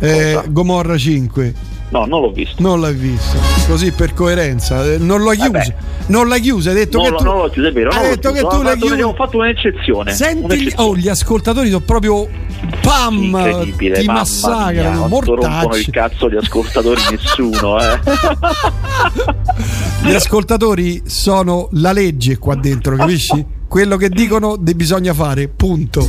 [0.00, 1.54] Eh, Gomorra 5.
[1.88, 2.60] No, non l'ho visto.
[2.60, 3.38] Non l'hai visto.
[3.68, 4.84] Così per coerenza.
[4.84, 5.74] Eh, non l'ho chiusa.
[6.06, 6.70] Non l'hai chiusa.
[6.70, 7.24] Hai detto non che tu.
[7.24, 7.90] Non l'ho chiusa, è vero.
[7.90, 8.92] Hai detto che tu l'hai chiusa.
[8.94, 10.12] Abbiamo fatto un'eccezione.
[10.12, 10.88] Senti, un'eccezione.
[10.88, 12.28] oh, gli ascoltatori sono proprio.
[12.80, 13.12] Pam!
[13.22, 15.06] Incredibile, ti massacrano.
[15.06, 17.98] Non rompono il cazzo di ascoltatori nessuno, eh.
[20.02, 23.54] Gli ascoltatori sono la legge qua dentro, capisci?
[23.68, 26.08] quello che dicono de- bisogna fare, punto.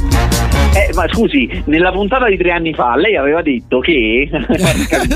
[0.78, 4.30] Eh, ma scusi, nella puntata di tre anni fa lei aveva detto che.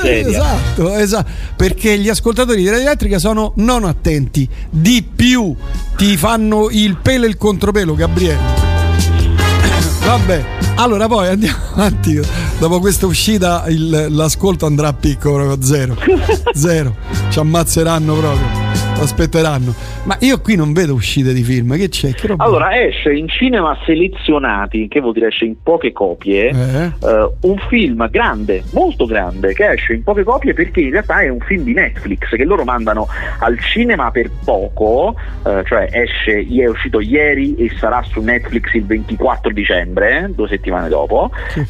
[0.03, 5.55] esatto, esatto, perché gli ascoltatori di Radio Elettrica sono non attenti, di più
[5.95, 8.39] ti fanno il pelo e il contropelo, Gabriele.
[10.03, 10.43] Vabbè,
[10.75, 12.19] allora poi andiamo avanti.
[12.57, 15.95] Dopo questa uscita il, l'ascolto andrà a piccolo, zero.
[16.53, 16.95] Zero.
[17.29, 19.73] Ci ammazzeranno proprio aspetteranno.
[20.03, 22.13] Ma io qui non vedo uscite di film, che c'è?
[22.13, 26.91] Che allora esce in cinema selezionati, che vuol dire esce in poche copie, eh.
[26.99, 31.29] uh, un film grande, molto grande, che esce in poche copie perché in realtà è
[31.29, 33.07] un film di Netflix che loro mandano
[33.39, 38.85] al cinema per poco, uh, cioè esce, è uscito ieri e sarà su Netflix il
[38.85, 41.63] 24 dicembre, due settimane dopo, uh,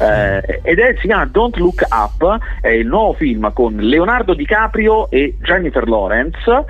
[0.62, 5.36] ed è, si chiama Don't Look Up, è il nuovo film con Leonardo DiCaprio e
[5.42, 6.64] Jennifer Lawrence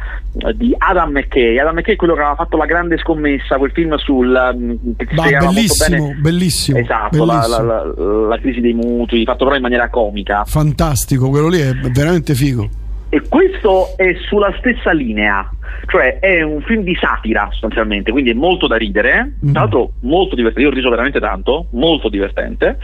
[0.54, 1.58] di Adam McKay.
[1.58, 5.36] Adam McKay è quello che aveva fatto la grande scommessa, quel film sul mm, si
[5.38, 6.78] bellissimo, bellissimo.
[6.78, 7.62] Esatto, bellissimo.
[7.64, 10.44] La, la, la, la, crisi dei mutui, fatto però in maniera comica.
[10.44, 12.68] Fantastico, quello lì è veramente figo.
[13.10, 15.50] E questo è sulla stessa linea,
[15.86, 19.52] cioè è un film di satira sostanzialmente, quindi è molto da ridere, mm.
[19.52, 22.78] tra l'altro molto divertente, io ho riso veramente tanto, molto divertente.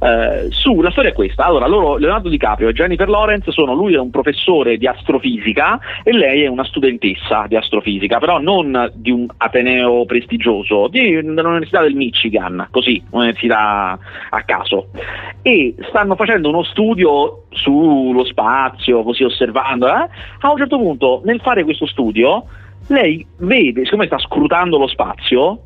[0.00, 3.94] Eh, su, la storia è questa, allora loro, Leonardo DiCaprio e Jennifer Lawrence sono, lui
[3.94, 9.10] è un professore di astrofisica e lei è una studentessa di astrofisica, però non di
[9.10, 13.98] un ateneo prestigioso, di, dell'Università del Michigan, così, un'università
[14.30, 14.88] a caso.
[15.42, 20.08] E stanno facendo uno studio sullo spazio, così osservando, eh?
[20.40, 22.29] a un certo punto nel fare questo studio
[22.88, 25.62] lei vede, siccome sta scrutando lo spazio,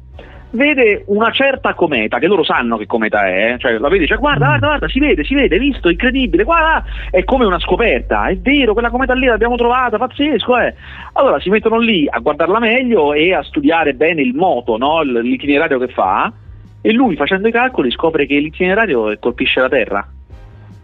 [0.54, 3.58] vede una certa cometa, che loro sanno che cometa è, eh?
[3.58, 7.24] cioè la vede, cioè guarda, guarda, guarda, si vede, si vede, visto, incredibile, guarda, è
[7.24, 10.74] come una scoperta, è vero, quella cometa lì l'abbiamo trovata, pazzesco, eh.
[11.14, 15.02] Allora si mettono lì a guardarla meglio e a studiare bene il moto, no?
[15.02, 16.32] l'itinerario che fa,
[16.80, 20.08] e lui facendo i calcoli scopre che l'itinerario colpisce la Terra.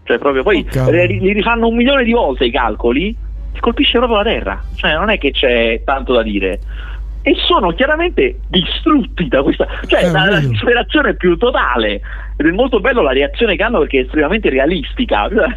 [0.03, 3.15] Cioè proprio poi oh, li rifanno un milione di volte i calcoli,
[3.59, 4.61] colpisce proprio la Terra.
[4.75, 6.59] Cioè non è che c'è tanto da dire.
[7.23, 12.01] E sono chiaramente distrutti da questa, cioè eh, la, disperazione più totale.
[12.35, 15.27] Ed è molto bello la reazione che hanno perché è estremamente realistica.
[15.29, 15.55] La,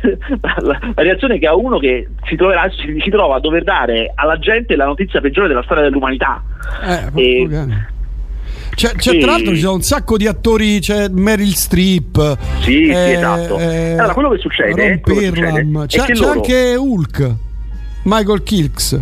[0.59, 4.13] la, la reazione che ha uno che si, troverà, si, si, trova a dover dare
[4.15, 6.43] alla gente la notizia peggiore della storia dell'umanità.
[6.83, 7.49] Eh, e,
[8.75, 12.39] c'è, c'è tra l'altro ci sono un sacco di attori, c'è Meryl Streep.
[12.61, 13.59] Sì, eh, sì esatto.
[13.59, 16.33] Eh, allora, quello che succede, quello che succede c'è, c'è loro...
[16.33, 17.35] anche Hulk,
[18.05, 19.01] Michael Kilks.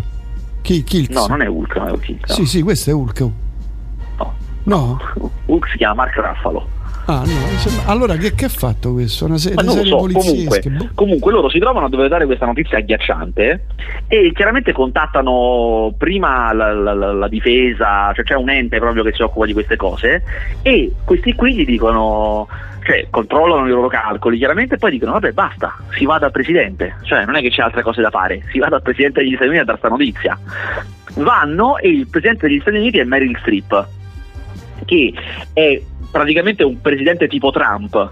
[0.62, 1.14] Chi, Kilks?
[1.14, 2.16] No, non è Hulk, non è Hulk.
[2.24, 3.20] Sì, sì, questo è Hulk.
[3.20, 4.34] No.
[4.64, 4.98] No?
[5.46, 6.68] Hulk si chiama Mark Raffalo.
[7.04, 9.24] Ah, no, allora che, che ha fatto questo?
[9.24, 10.88] Una serie, Ma non serie so, comunque, boh.
[10.94, 13.64] comunque, loro si trovano a dover dare questa notizia agghiacciante
[14.06, 19.12] e chiaramente contattano prima la, la, la, la, difesa, cioè c'è un ente proprio che
[19.14, 20.22] si occupa di queste cose
[20.62, 22.46] e questi qui gli dicono,
[22.84, 26.98] cioè controllano i loro calcoli chiaramente e poi dicono vabbè basta, si va dal presidente,
[27.02, 29.48] cioè non è che c'è altre cose da fare, si va dal presidente degli Stati
[29.48, 30.38] Uniti a dare questa notizia.
[31.14, 33.86] Vanno e il presidente degli Stati Uniti è Meryl Streep
[34.84, 35.12] che
[35.52, 35.80] è
[36.12, 38.10] praticamente un presidente tipo Trump.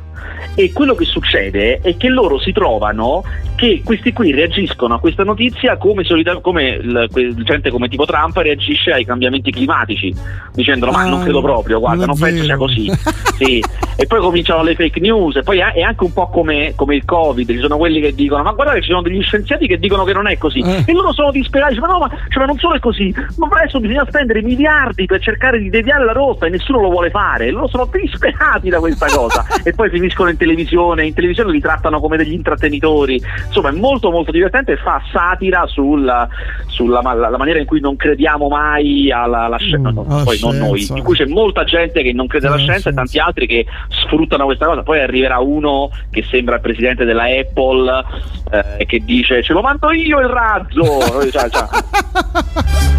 [0.54, 3.22] E quello che succede è che loro si trovano
[3.54, 8.36] che questi qui reagiscono a questa notizia come, solita- come il, gente come tipo Trump
[8.36, 10.14] reagisce ai cambiamenti climatici
[10.54, 12.90] dicendo ah, ma non credo proprio guarda non, non penso sia così.
[13.40, 13.62] Sì.
[13.96, 17.06] e poi cominciano le fake news e poi è anche un po' come, come, il
[17.06, 20.12] covid ci sono quelli che dicono ma guardate ci sono degli scienziati che dicono che
[20.12, 20.60] non è così.
[20.60, 20.84] Eh.
[20.86, 23.80] e loro sono disperati ma no ma, cioè, ma non solo è così ma adesso
[23.80, 27.46] bisogna spendere miliardi per cercare di deviare la rotta e nessuno lo vuole fare.
[27.46, 29.46] E loro sono disperati da questa cosa.
[29.62, 34.11] E poi finiscono in televisione, in televisione li trattano come degli intrattenitori, insomma è molto
[34.11, 36.26] molto divertente e fa satira sulla,
[36.66, 40.46] sulla la, maniera in cui non crediamo mai alla, alla scienza, mm, no, poi scienza.
[40.46, 43.18] non noi, in cui c'è molta gente che non crede alla scienza, scienza e tanti
[43.18, 48.05] altri che sfruttano questa cosa, poi arriverà uno che sembra il presidente della Apple
[48.50, 51.00] eh, che dice ce lo mando io il razzo,
[51.31, 51.68] cioè, cioè.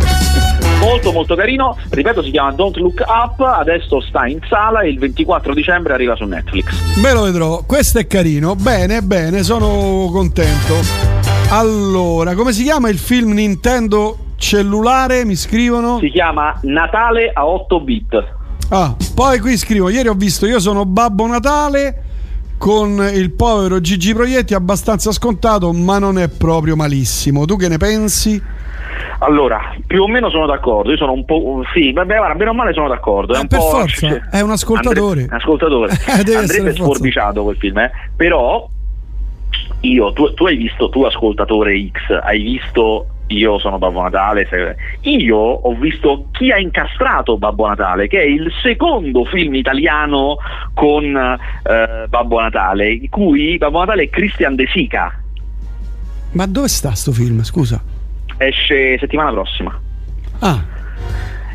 [0.81, 4.99] molto molto carino, ripeto si chiama Don't Look Up, adesso sta in sala e il
[4.99, 6.97] 24 dicembre arriva su Netflix.
[7.01, 10.75] Me lo vedrò, questo è carino, bene bene, sono contento.
[11.49, 15.25] Allora, come si chiama il film Nintendo cellulare?
[15.25, 15.99] Mi scrivono?
[15.99, 18.23] Si chiama Natale a 8 bit.
[18.69, 22.03] Ah, poi qui scrivo, ieri ho visto Io sono Babbo Natale
[22.57, 27.45] con il povero Gigi Proietti abbastanza scontato, ma non è proprio malissimo.
[27.45, 28.41] Tu che ne pensi?
[29.19, 31.63] Allora, più o meno sono d'accordo, io sono un po'.
[31.73, 33.33] Sì, vabbè, guarda, bene o male sono d'accordo.
[33.33, 33.65] È eh, un per po'.
[33.65, 35.21] Forza, cioè, è un ascoltatore.
[35.21, 35.93] Andre, ascoltatore.
[36.11, 37.91] Eh, Andrebbe sforbiciato quel film, eh?
[38.15, 38.67] Però
[39.81, 44.47] io, tu, tu hai visto, tu ascoltatore X, hai visto io sono Babbo Natale.
[45.01, 50.37] Io ho visto Chi ha incastrato Babbo Natale, che è il secondo film italiano
[50.73, 55.13] con eh, Babbo Natale, in cui Babbo Natale è Christian De Sica.
[56.31, 57.41] Ma dove sta sto film?
[57.43, 57.90] Scusa
[58.47, 59.79] esce settimana prossima.
[60.39, 60.63] Ah.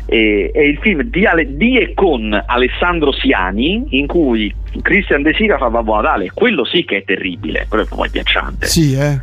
[0.05, 5.33] E, è il film di, Ale, di, e con Alessandro Siani in cui Christian De
[5.33, 6.31] Sica fa Babbo Natale.
[6.33, 8.67] Quello sì che è terribile, quello è poi piacciante.
[8.67, 9.19] Sì, eh.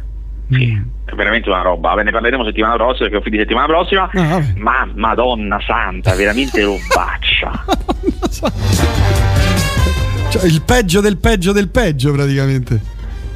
[0.50, 0.82] Sì, mm.
[1.06, 1.94] è veramente una roba.
[1.94, 4.10] Ve ne parleremo settimana prossima, perché ho finito settimana prossima.
[4.12, 7.64] Ah, ma Madonna Santa, veramente robaccia.
[10.30, 12.78] cioè, il peggio del peggio del peggio, praticamente.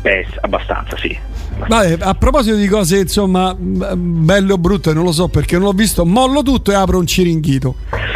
[0.03, 1.28] Beh, abbastanza, sì.
[1.66, 5.73] Vabbè, a proposito di cose insomma belle o brutte, non lo so perché non l'ho
[5.73, 7.75] visto, mollo tutto e apro un ciringhito.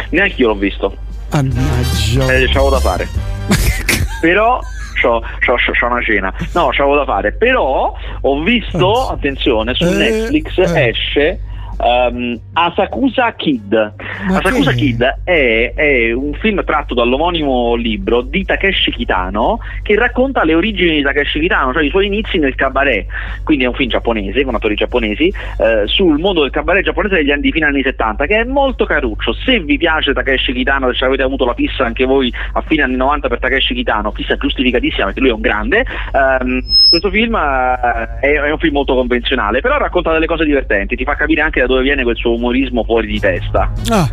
[0.09, 0.95] Neanche io l'ho visto.
[1.31, 2.33] Mannaggia.
[2.33, 3.07] Eh, c'avevo da fare.
[4.21, 4.59] Però
[5.01, 6.33] c'ho, c'ho, c'ho, una cena.
[6.53, 7.33] No, c'avevo da fare.
[7.33, 9.13] Però ho visto, eh.
[9.13, 10.87] attenzione, su eh, Netflix eh.
[10.89, 11.39] esce
[11.77, 13.93] um, Asakusa Kid.
[14.27, 14.77] Ma Asakusa che...
[14.77, 20.97] Kid è, è, un film tratto dall'omonimo libro di Takeshi Kitano che racconta le origini
[20.97, 23.05] di Takeshi Kitano, cioè i suoi inizi nel cabaret.
[23.43, 27.31] Quindi è un film giapponese con attori giapponesi eh, sul mondo del cabaret giapponese degli
[27.31, 29.33] anni fine anni 70 che è molto caruccio.
[29.33, 32.95] Se vi piace Takeshi Kitano, se avete avuto la fissa anche voi a fine anni
[32.95, 38.19] 90 per Takeshi Kitano, fissa giustificatissima perché lui è un grande, um, questo film uh,
[38.19, 41.59] è, è un film molto convenzionale, però racconta delle cose divertenti, ti fa capire anche
[41.59, 43.71] da dove viene quel suo umorismo fuori di testa.
[43.89, 44.11] Ah.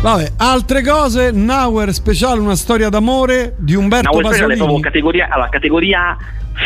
[0.00, 4.54] Vabbè, altre cose, Nauer speciale, una storia d'amore di Umberto Nauer Pasolini.
[4.54, 6.16] Speciale proprio categoria, alla categoria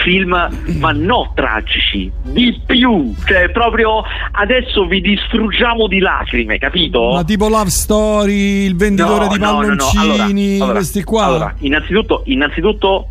[0.03, 4.03] film, ma no tragici, di più, cioè proprio
[4.33, 7.13] adesso vi distruggiamo di lacrime, capito?
[7.13, 11.25] Ma tipo Love Story, il venditore no, di palloncini, no, no, allora, allora, questi qua.
[11.25, 13.09] Allora, innanzitutto, innanzitutto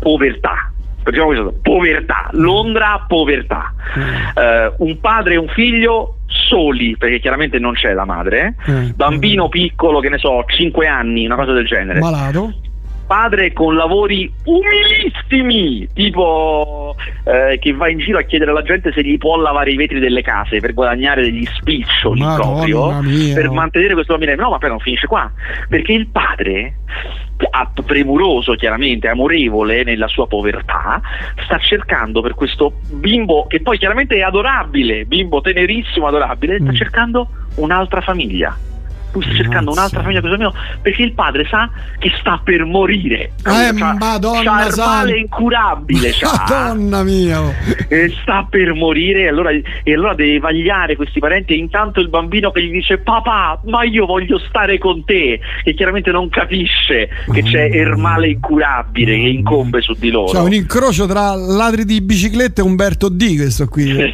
[0.00, 0.70] povertà.
[1.04, 3.74] Diciamo questo, povertà, Londra, povertà.
[3.98, 4.02] Mm.
[4.02, 6.18] Uh, un padre e un figlio
[6.52, 8.90] soli, perché chiaramente non c'è la madre, mm.
[8.94, 11.98] bambino piccolo, che ne so, 5 anni, una cosa del genere.
[11.98, 12.52] Malato
[13.12, 19.02] padre con lavori umilissimi, tipo eh, che va in giro a chiedere alla gente se
[19.02, 23.34] gli può lavare i vetri delle case per guadagnare degli spiccioli proprio mia.
[23.34, 24.42] per mantenere questo bambino.
[24.42, 25.30] No, ma poi non finisce qua,
[25.68, 26.76] perché il padre
[27.84, 31.02] premuroso chiaramente, amorevole nella sua povertà,
[31.44, 36.74] sta cercando per questo bimbo che poi chiaramente è adorabile, bimbo tenerissimo, adorabile, sta mm.
[36.74, 38.56] cercando un'altra famiglia
[39.20, 39.80] sta cercando Mazza.
[39.80, 43.32] un'altra famiglia così mio perché il padre sa che sta per morire.
[43.44, 47.40] Eh, c'ha, madonna c'ha incurabile madonna mia.
[47.88, 51.52] E sta per morire e allora, e allora deve vagliare questi parenti.
[51.54, 55.40] E intanto il bambino che gli dice papà ma io voglio stare con te.
[55.62, 60.32] Che chiaramente non capisce che c'è il male incurabile che incombe su di loro.
[60.32, 63.92] C'è un incrocio tra ladri di biciclette e Umberto D questo qui.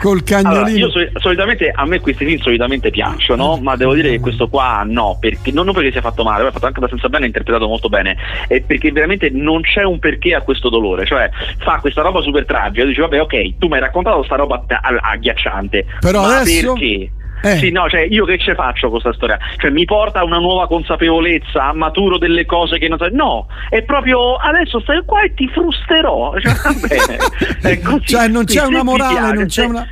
[0.00, 3.56] Col cagnolino allora, io solitamente a me questi film solitamente piacciono no?
[3.56, 6.48] Ma devo dire che questo qua no, perché, non, non perché sia fatto male, ma
[6.48, 9.98] è fatto anche abbastanza bene, è interpretato molto bene, è perché veramente non c'è un
[9.98, 13.74] perché a questo dolore, cioè fa questa roba super tragica, dici vabbè ok, tu mi
[13.74, 14.64] hai raccontato questa roba
[15.00, 16.72] agghiacciante, però ma adesso...
[16.72, 17.10] perché?
[17.42, 17.56] Eh.
[17.56, 19.38] Sì, no, cioè io che ce faccio con questa storia?
[19.58, 23.12] Cioè mi porta a una nuova consapevolezza, maturo delle cose che non sai.
[23.12, 26.36] No, è proprio adesso stai qua e ti frusterò.
[26.38, 27.78] Cioè, va bene.
[27.82, 29.86] Così, cioè non c'è una morale, non c'è una.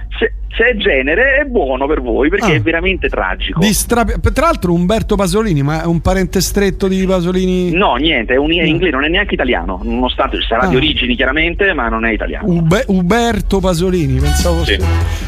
[0.56, 2.54] Se, è genere è buono per voi perché ah.
[2.54, 3.60] è veramente tragico.
[3.62, 4.04] Stra...
[4.04, 7.72] Tra l'altro Umberto Pasolini, ma è un parente stretto di Pasolini?
[7.72, 10.68] No, niente, è un in inglese, non è neanche italiano, nonostante sarà ah.
[10.68, 12.48] di origini chiaramente, ma non è italiano.
[12.48, 12.84] Ube...
[12.88, 14.78] Uberto Pasolini, pensavo sì.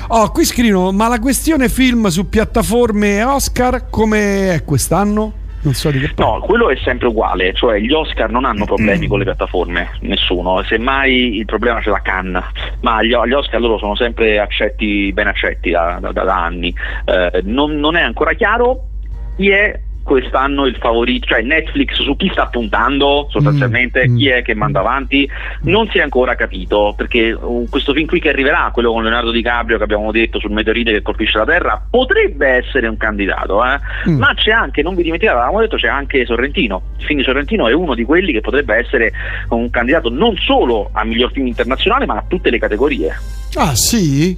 [0.08, 5.46] Oh, qui scrivono, ma la questione film su piattaforme Oscar come è quest'anno?
[5.68, 9.04] Non so di che No, quello è sempre uguale, cioè gli Oscar non hanno problemi
[9.04, 9.08] mm.
[9.08, 12.42] con le piattaforme, nessuno, semmai il problema c'è la Cannes,
[12.80, 16.74] ma gli, gli Oscar loro sono sempre accetti, ben accetti da, da, da anni.
[17.04, 18.84] Eh, non, non è ancora chiaro
[19.36, 24.16] chi è quest'anno il favorito, cioè Netflix su chi sta puntando sostanzialmente, mm.
[24.16, 25.28] chi è che manda avanti,
[25.64, 29.30] non si è ancora capito, perché uh, questo film qui che arriverà, quello con Leonardo
[29.30, 33.78] DiCaprio che abbiamo detto sul meteorite che colpisce la Terra, potrebbe essere un candidato, eh?
[34.08, 34.18] mm.
[34.18, 37.68] ma c'è anche, non vi dimenticate, avevamo detto c'è anche Sorrentino, il film di Sorrentino
[37.68, 39.12] è uno di quelli che potrebbe essere
[39.50, 43.14] un candidato non solo a miglior film internazionale, ma a tutte le categorie.
[43.56, 44.36] Ah sì?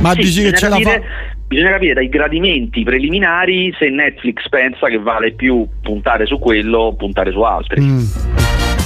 [0.00, 1.36] Ma sì, dici che ce la fa?
[1.48, 6.94] Bisogna capire dai gradimenti preliminari se Netflix pensa che vale più puntare su quello o
[6.94, 7.80] puntare su altri.
[7.80, 8.04] Mm.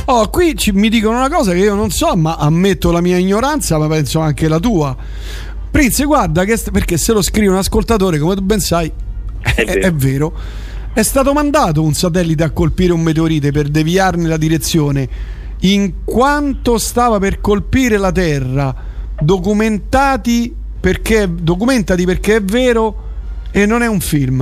[0.06, 3.16] Oh, qui ci, mi dicono una cosa che io non so, ma ammetto la mia
[3.16, 4.96] ignoranza, ma penso anche la tua.
[5.70, 8.90] Prince, guarda che perché se lo scrive un ascoltatore, come tu ben sai,
[9.42, 10.32] è, è, è vero.
[10.92, 15.08] È stato mandato un satellite a colpire un meteorite per deviarne la direzione.
[15.60, 18.74] In quanto stava per colpire la Terra,
[19.18, 23.10] documentati perché documentati perché è vero
[23.52, 24.40] e non è un film.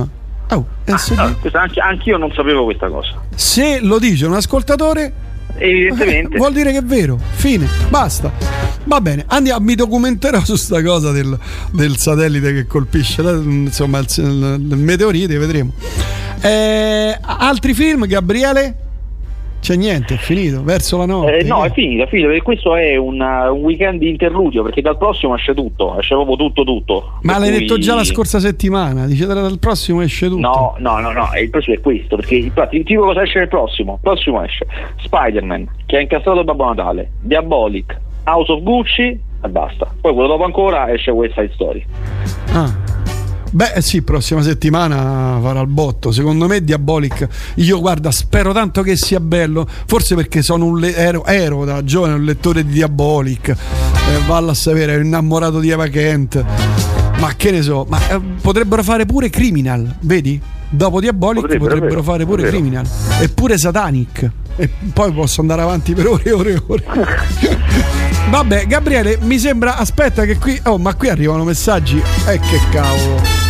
[0.49, 1.37] Oh, ah, no,
[1.79, 3.21] anche, io non sapevo questa cosa.
[3.35, 5.13] Se lo dice un ascoltatore,
[5.57, 6.33] evidentemente.
[6.33, 7.19] Eh, vuol dire che è vero.
[7.33, 8.31] Fine, basta.
[8.85, 11.37] Va bene, andiamo, mi documenterò su sta cosa del,
[11.71, 15.73] del satellite che colpisce insomma il, il, il meteorite, vedremo.
[16.41, 18.75] Eh, altri film, Gabriele?
[19.61, 21.37] C'è niente, è finito, verso la notte.
[21.37, 24.63] Eh, no, è finito, è finito, perché questo è un, uh, un, weekend di interludio,
[24.63, 27.19] perché dal prossimo esce tutto, esce proprio tutto, tutto.
[27.21, 27.59] Ma l'hai cui...
[27.59, 30.41] detto già la scorsa settimana, dice dal prossimo esce tutto.
[30.41, 33.49] No, no, no, no, il prossimo è questo, perché infatti ti dico cosa esce nel
[33.49, 33.93] prossimo.
[33.93, 34.65] Il prossimo esce
[34.97, 39.93] Spider-Man, che ha incastrato Babbo Natale, Diabolic, House of Gucci e basta.
[40.01, 41.85] Poi quello dopo ancora esce West Side Story.
[42.53, 42.90] Ah.
[43.53, 46.11] Beh, sì, prossima settimana farà il botto.
[46.11, 47.27] Secondo me, Diabolic.
[47.55, 49.67] Io guarda, spero tanto che sia bello.
[49.85, 53.49] Forse perché sono un le- ero, ero, da giovane un lettore di Diabolic.
[53.49, 53.55] Eh,
[54.25, 56.43] valla a sapere, ero innamorato di Eva Kent.
[57.19, 60.41] Ma che ne so, ma eh, potrebbero fare pure Criminal, vedi?
[60.69, 62.87] Dopo Diabolic potrebbero, potrebbero fare pure Criminal.
[63.19, 64.31] Eppure Satanic.
[64.55, 66.83] E poi posso andare avanti per ore e ore e ore.
[68.29, 69.75] Vabbè, Gabriele, mi sembra.
[69.75, 70.57] Aspetta, che qui.
[70.63, 72.01] Oh, ma qui arrivano messaggi.
[72.27, 73.40] Eh, che cavolo.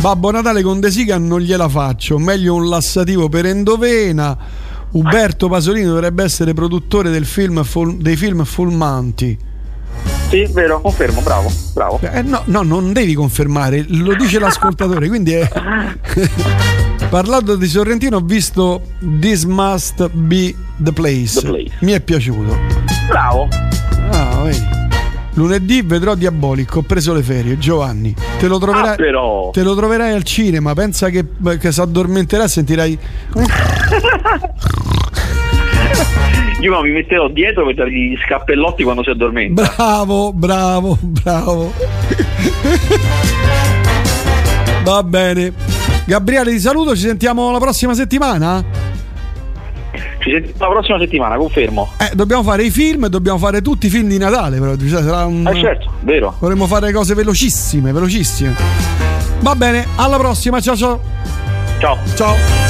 [0.00, 4.36] Babbo Natale con De Sica non gliela faccio, meglio un lassativo per endovena.
[4.92, 7.64] Uberto Pasolini dovrebbe essere produttore del film,
[7.96, 9.36] dei film Fulmanti.
[10.28, 11.98] Sì, vero, confermo, bravo, bravo.
[12.00, 15.48] Eh, no, no, non devi confermare, lo dice l'ascoltatore, quindi è...
[17.10, 18.82] Parlando di Sorrentino ho visto
[19.18, 21.40] This Must Be the Place.
[21.40, 21.76] The place.
[21.80, 22.56] Mi è piaciuto.
[23.08, 23.48] Bravo.
[24.10, 24.87] Ah, vedi.
[25.38, 28.12] Lunedì vedrò Diabolico, ho preso le ferie, Giovanni.
[28.40, 29.50] Te lo troverai, Ah, però.
[29.50, 31.24] te lo troverai al cinema, pensa che,
[31.60, 32.98] che si addormenterà e sentirai...
[36.60, 39.62] Io mi metterò dietro per dargli gli scappellotti quando si addormenta.
[39.76, 41.72] Bravo, bravo, bravo.
[44.82, 45.52] Va bene.
[46.04, 48.64] Gabriele, ti saluto, ci sentiamo la prossima settimana?
[50.28, 51.92] Ci sentiamo la prossima settimana, confermo.
[51.98, 55.24] Eh, dobbiamo fare i film dobbiamo fare tutti i film di Natale, però cioè, sarà
[55.24, 55.46] un...
[55.46, 56.34] Eh certo, vero.
[56.38, 58.54] Vorremmo fare cose velocissime, velocissime.
[59.40, 61.00] Va bene, alla prossima, ciao ciao.
[61.78, 61.96] Ciao.
[62.14, 62.67] Ciao.